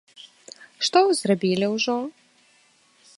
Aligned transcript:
Што 0.87 0.97
вы 1.09 1.13
зрабілі 1.19 1.71
ўжо? 1.75 1.97